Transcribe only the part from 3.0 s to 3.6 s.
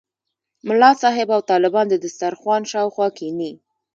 کېني.